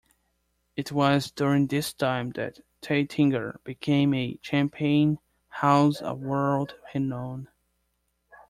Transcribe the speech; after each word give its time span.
It 0.75 0.91
was 0.91 1.29
during 1.29 1.67
this 1.67 1.93
time 1.93 2.31
that 2.31 2.57
Taittinger 2.81 3.59
became 3.63 4.15
a 4.15 4.39
champagne 4.41 5.19
house 5.49 6.01
of 6.01 6.21
world 6.21 6.73
renown. 6.95 7.49